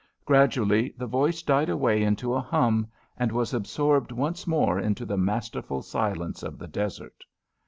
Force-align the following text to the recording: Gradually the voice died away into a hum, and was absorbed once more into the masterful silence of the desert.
Gradually 0.25 0.95
the 0.97 1.05
voice 1.05 1.43
died 1.43 1.69
away 1.69 2.01
into 2.01 2.33
a 2.33 2.41
hum, 2.41 2.87
and 3.17 3.31
was 3.31 3.53
absorbed 3.53 4.11
once 4.11 4.47
more 4.47 4.79
into 4.79 5.05
the 5.05 5.15
masterful 5.15 5.83
silence 5.83 6.41
of 6.41 6.57
the 6.57 6.67
desert. 6.67 7.23